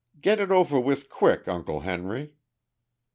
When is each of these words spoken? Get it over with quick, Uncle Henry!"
Get 0.19 0.39
it 0.39 0.49
over 0.49 0.79
with 0.79 1.09
quick, 1.11 1.47
Uncle 1.47 1.81
Henry!" 1.81 2.33